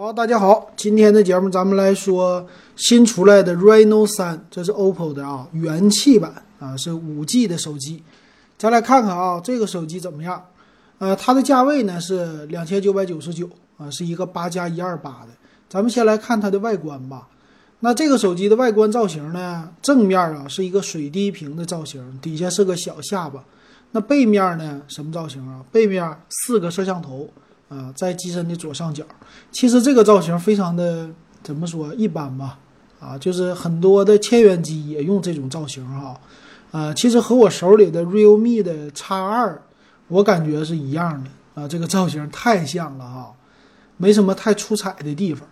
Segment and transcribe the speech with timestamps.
[0.00, 8.00] 好，大家好，今天的节目咱们来说新出来的 Reno 三，这是 OPPO 的啊元气版啊，是五 G 的手机。
[8.56, 10.40] 咱来看看啊，这个手机怎么样？
[10.98, 15.30] 呃，它的价位呢是两千九百九十九啊，是一个八加一二八的。
[15.68, 17.26] 咱们先来看它的外观吧。
[17.80, 23.42] 那这个手机的外观造型呢，正面啊是一个水滴屏的造型，底下是个小下巴。
[23.90, 25.64] 那背面呢，什么造型啊？
[25.72, 27.28] 背面四个摄像头。
[27.68, 29.04] 啊，在机身的左上角，
[29.52, 31.08] 其实这个造型非常的
[31.42, 32.58] 怎么说一般吧？
[32.98, 36.18] 啊，就是很多的千元机也用这种造型哈。
[36.70, 39.62] 啊，其实和我手里的 realme 的 X 二，
[40.08, 41.68] 我感觉是一样的啊。
[41.68, 43.32] 这个造型太像了哈，
[43.96, 45.48] 没什么太出彩的地方。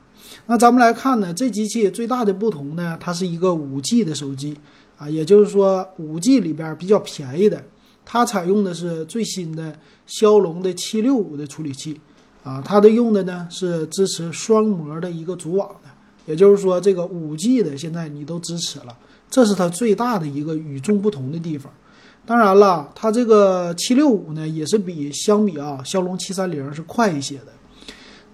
[0.46, 4.56] 那咱们来看呢，这机器最大的不同呢，它是一个五 G 的手机
[4.98, 7.62] 啊，也就是说五 G 里边比较便宜的。
[8.04, 9.76] 它采用的是最新的
[10.06, 12.00] 骁龙的七六五的处理器，
[12.46, 15.90] 啊，它的用的呢是支持双模的一个组网的，
[16.26, 18.96] 也就是说这个五 G 的现在你都支持了，
[19.28, 21.72] 这是它最大的一个与众不同的地方。
[22.24, 27.46] 当然了，它这个七六五呢也是比相比啊骁龙七三零是快一些的。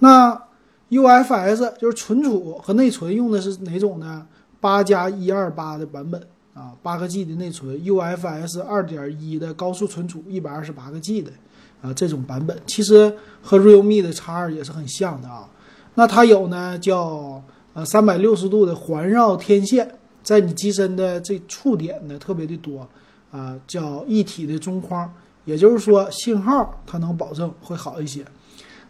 [0.01, 0.43] 那
[0.91, 4.27] UFS 就是存储和内存用的是哪种呢？
[4.61, 6.23] 八加一二八的版本。
[6.55, 11.33] 啊，八个 G 的内存，UFS 二点一的高速存储，一百二十八个 G 的
[11.81, 15.49] 啊，这种版本其实和 Realme 的 X 二也是很像的啊。
[15.95, 17.43] 那它有呢，叫
[17.73, 22.87] 呃三百六十度的环绕天线，在你机身的这触点呢特别的多
[23.31, 25.11] 啊，叫一体的中框，
[25.47, 28.23] 也就是说信号它能保证会好一些。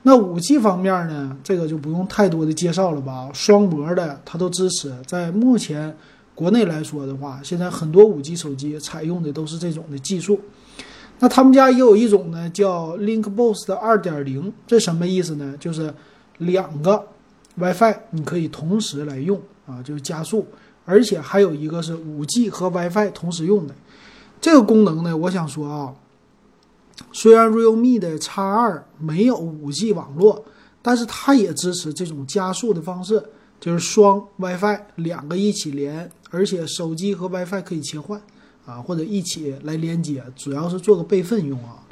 [0.02, 5.96] 那五 G 方面呢，这个就不用太多的介绍了吧，双模的它都支持，在目前。
[6.34, 10.40] 国内来说的话，现在很多五 G 手机采用的都是这种的技术。
[11.18, 15.54] 那他们家也有一种呢，叫 Link Boost 的二点零，这什么意思呢？
[15.60, 15.94] 就是
[16.38, 17.06] 两个
[17.56, 20.46] WiFi 你可以同时来用啊，就是加速，
[20.84, 23.74] 而且还有一个是五 G 和 WiFi 同时用的
[24.40, 25.16] 这个功能呢。
[25.16, 25.94] 我想说啊，
[27.12, 30.44] 虽然 Realme 的 X 二没有五 G 网络，
[30.80, 33.22] 但是它也支持这种加速的方式。
[33.62, 38.20] 就是双 WiFi 两个一起连，而且手机和 WiFi 可以切换
[38.66, 41.86] 啊，或者一起来连接，主要是做个备份用啊。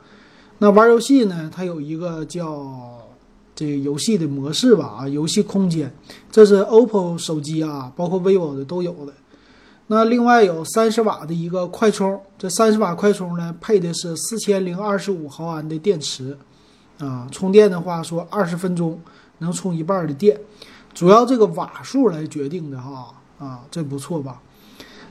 [0.59, 2.99] 那玩游戏呢，它有一个叫
[3.55, 5.95] 这个游戏的模式吧啊，游戏空间，
[6.29, 9.13] 这是 OPPO 手机啊，包括 vivo 的都有的。
[9.87, 16.37] 那另外有三十瓦的一个快充，这三十瓦快充呢，配的是四千零二十五毫安的电池
[16.99, 19.01] 啊，充电的话说二十分钟
[19.39, 20.37] 能充一半的电。
[20.93, 24.41] 主要这个瓦数来决定的哈啊，这不错吧？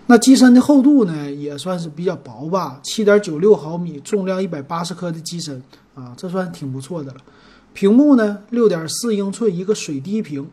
[0.08, 5.62] 那机身的厚度呢，也算是比较薄吧，七点九六毫米，重量一百八十克的机身
[5.94, 7.18] 啊，这算挺不错的了。
[7.74, 10.50] 屏幕呢，六点四英寸一个水滴屏，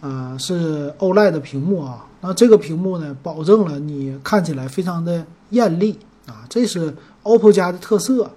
[0.00, 2.06] 啊，是 OLED 的屏幕啊。
[2.20, 8.30] 那这个屏幕呢，保证了你看起来非常的艳丽啊，这是 OPPO 家的特色。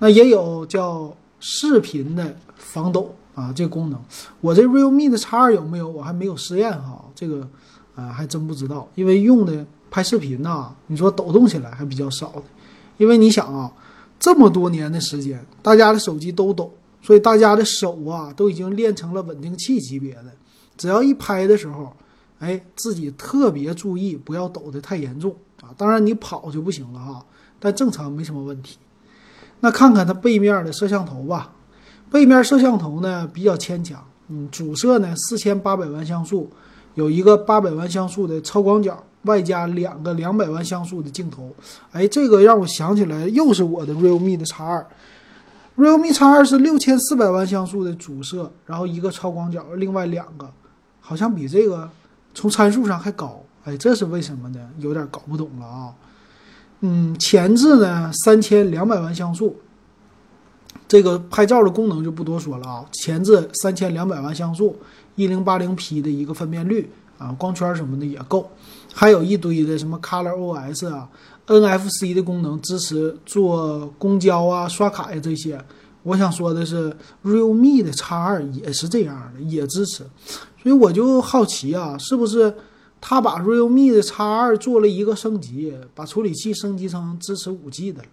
[0.00, 3.14] 那也有叫视频的防抖。
[3.34, 4.00] 啊，这功能，
[4.40, 5.88] 我这 realme 的 X 二有没有？
[5.88, 7.46] 我还没有试验哈，这个
[7.96, 12.42] 啊还真不知道，因为用的拍视频呐，你说抖动起来还比较少的，
[12.96, 13.72] 因为你想啊，
[14.20, 20.26] 这么多年的时间，大家的手机都抖，所以大家的手啊都已经练成了稳定器级别的，
[20.76, 21.92] 只要一拍的时候，
[22.38, 25.74] 哎，自己特别注意不要抖得太严重啊。
[25.76, 27.24] 当然你跑就不行了哈，
[27.58, 28.78] 但正常没什么问题。
[29.58, 31.50] 那看看它背面的摄像头吧。
[32.10, 36.48] 背面摄像头呢比较牵强，嗯，主摄呢四千八百万像素，
[36.94, 41.52] 有一个八百万像素的超广角，外加两个两百万像素的镜头。
[41.90, 44.86] 哎，这个让我想起来又是我的 realme 的 X 二
[45.76, 50.48] ，realme X 二是六千四百万像素的主摄，然后一个超广角，另外两个
[51.00, 51.90] 好像比这个
[52.32, 53.42] 从参数上还高。
[53.64, 54.60] 哎，这是为什么呢？
[54.78, 55.92] 有点搞不懂了啊。
[56.80, 59.56] 嗯，前置呢三千两百万像素。
[60.86, 64.76] 这个拍照的功能就不多说了啊，前置三千两百万像素，
[65.16, 66.88] 一零八零 P 的一个分辨率
[67.18, 68.50] 啊，光圈什么的也够，
[68.92, 71.08] 还有一堆的什么 Color OS 啊
[71.46, 75.58] ，NFC 的功能支持坐公交啊、刷卡呀这些。
[76.02, 76.94] 我想说的是
[77.24, 80.04] ，Realme 的 X 二也是这样的，也支持。
[80.62, 82.54] 所以我就好奇啊，是不是
[83.00, 88.08] 他把 Realme 的 X 二做了一个升级，把处理器升级成支持五 G 的了，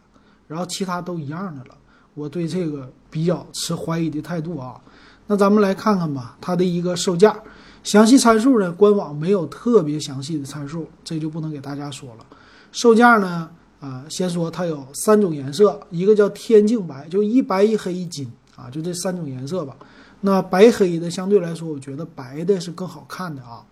[0.47, 1.75] 然后其他都一样的了。
[2.13, 4.79] 我对这个比较持怀疑的态度啊，
[5.27, 7.37] 那咱们来看看吧，它的一个售价，
[7.83, 12.25] 详细参数呢，官网没有特别详细的参数，这就不能给大家说了。
[12.71, 13.49] 售价呢，
[13.79, 19.75] 啊，先说它有三种颜色，一个叫天净白，就一白一黑一金啊，就这三种颜色吧。
[20.21, 23.63] 那白黑的相对来说，我觉得白的是更好看的啊。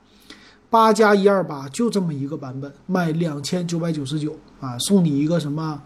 [0.71, 5.81] 八加一二八就这么一个版本，卖两千九百九十九啊，送你一个什么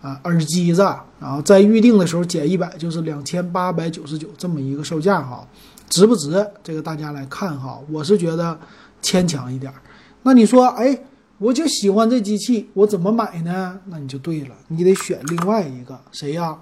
[0.00, 0.82] 啊耳机子，
[1.18, 5.46] 然后在预定的时候减一百，就是两千八百九十九这么一个售价哈，
[5.88, 6.46] 值不值？
[6.62, 8.58] 这个大家来看哈，我是觉得
[9.02, 9.72] 牵强一点。
[10.22, 10.98] 那你说，哎，
[11.38, 13.78] 我就喜欢这机器，我怎么买呢？
[13.86, 16.58] 那你就对了，你得选另外一个谁呀？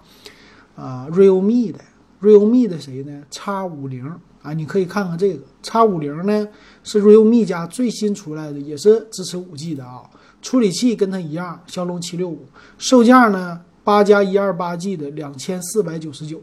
[0.76, 1.78] 啊，realme 的
[2.22, 3.22] ，realme 的谁呢？
[3.30, 4.12] 叉五零。
[4.42, 6.46] 啊，你可以看看这个叉五零呢，
[6.84, 10.02] 是 realme 家最新出来的，也是支持五 G 的啊。
[10.40, 12.46] 处理器跟它一样，骁龙七六五，
[12.78, 16.40] 售价呢八加一二八 G 的两千四百九十九。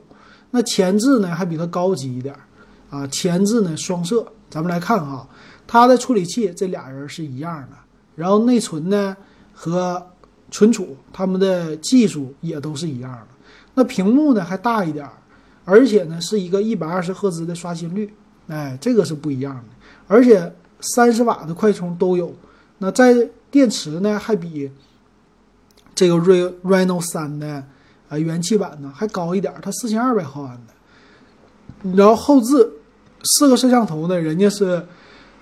[0.52, 2.36] 那前置呢还比它高级一点
[2.90, 4.26] 啊，前置呢双摄。
[4.50, 5.28] 咱们来看哈，
[5.66, 7.78] 它的处理器这俩人是一样的，
[8.16, 9.16] 然后内存呢
[9.54, 10.06] 和
[10.52, 13.28] 存储，他们的技术也都是一样的。
[13.74, 15.10] 那屏幕呢还大一点。
[15.66, 18.14] 而且呢，是一个一百二十赫兹的刷新率，
[18.48, 19.64] 哎，这个是不一样的。
[20.08, 22.34] 而且三十瓦的快充都有。
[22.78, 24.70] 那在电池呢，还比
[25.96, 27.64] 这个 Reno 三的
[28.10, 31.94] 啊元气版呢还高一点，它四千二百毫安的。
[31.98, 32.72] 然后后置
[33.24, 34.86] 四个摄像头呢，人家是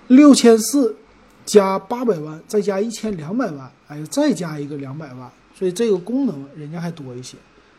[0.08, 0.96] 六千四
[1.44, 7.36] 加八百万，再加一千两百万，哎，再加一个两百万，所以这个功能人家还多一些。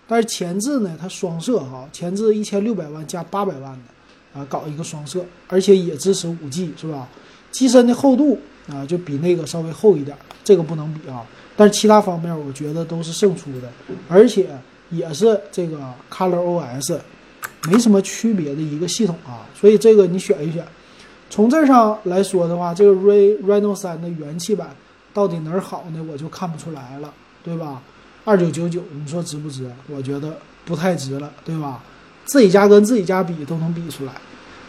[0.07, 7.07] 但是前置呢，它双摄哈，前置一千六百万加八百万的，啊，搞一个双摄，而且也支持五 G 是吧？
[7.51, 11.25] 机身的厚度啊，就比那个稍微厚一点，这个不能比啊。
[11.55, 13.71] 但是其他方面我觉得都是胜出的，
[14.09, 14.49] 而且
[14.89, 15.79] 也是这个
[16.11, 16.99] Color OS，
[17.69, 19.47] 没什么区别的一个系统啊。
[19.55, 20.65] 所以这个你选一选。
[21.29, 24.69] 从这上来说的话，这个 Reno 三的元气版
[25.13, 26.05] 到底哪儿好呢？
[26.11, 27.11] 我就看不出来了，
[27.43, 27.81] 对吧？
[28.25, 29.71] 二九九九，你说值不值？
[29.87, 31.81] 我觉得不太值了，对吧？
[32.25, 34.13] 自己家跟自己家比都能比出来，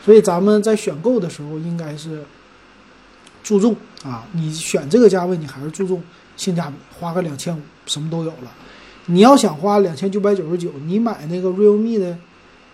[0.04, 2.22] 所以咱们在选购的时候应该是
[3.42, 3.74] 注重
[4.04, 6.02] 啊，你选这个价位，你还是注重
[6.36, 8.52] 性价比，花个两千五，什么都有了。
[9.06, 12.18] 你要想花两千九百九十九，你买那个 realme 的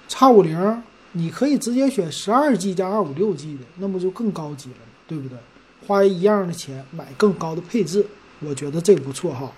[0.08, 0.82] X 五零，
[1.12, 4.76] 你可以直接选十二 G 加二五六 G 的，那不就更高级了
[5.06, 5.38] 对不对？
[5.86, 8.04] 花一样的钱买更高的配置，
[8.40, 9.52] 我觉得这不错哈。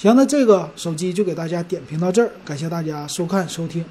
[0.00, 3.84] 行，那这个手机就给大家点评到这儿，感谢大家收看收听。